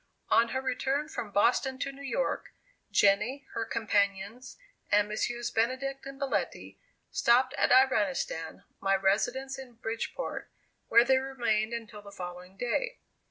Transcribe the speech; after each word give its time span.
On 0.29 0.47
her 0.47 0.61
return 0.63 1.09
from 1.09 1.29
Boston 1.29 1.77
to 1.77 1.91
New 1.91 2.01
York, 2.01 2.55
Jenny, 2.89 3.45
her 3.53 3.63
companion, 3.65 4.41
and 4.91 5.07
Messrs. 5.07 5.51
Benedict 5.51 6.07
and 6.07 6.19
Belletti, 6.19 6.79
stopped 7.11 7.53
at 7.53 7.69
Iranistan, 7.69 8.63
my 8.79 8.95
residence 8.95 9.59
in 9.59 9.73
Bridgeport, 9.73 10.49
where 10.87 11.03
they 11.03 11.19
remained 11.19 11.71
until 11.73 12.01
the 12.01 12.11
following 12.11 12.57
day. 12.57 12.97